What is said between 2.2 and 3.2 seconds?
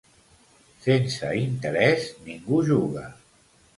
ningú juga.